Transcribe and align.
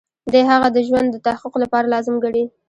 دی 0.31 0.41
هغه 0.51 0.67
د 0.71 0.77
ښه 0.77 0.81
ژوند 0.87 1.07
د 1.11 1.17
تحقق 1.25 1.53
لپاره 1.63 1.91
لازم 1.93 2.15
ګڼي. 2.23 2.43